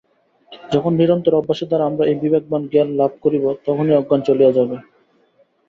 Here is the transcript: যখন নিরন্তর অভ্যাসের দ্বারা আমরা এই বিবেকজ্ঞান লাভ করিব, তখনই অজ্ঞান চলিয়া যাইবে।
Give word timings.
যখন 0.71 0.91
নিরন্তর 0.99 1.33
অভ্যাসের 1.35 1.67
দ্বারা 1.69 1.87
আমরা 1.89 2.03
এই 2.05 2.17
বিবেকজ্ঞান 2.23 2.61
লাভ 2.99 3.11
করিব, 3.23 3.43
তখনই 3.65 3.97
অজ্ঞান 3.99 4.21
চলিয়া 4.27 4.51
যাইবে। 4.55 4.77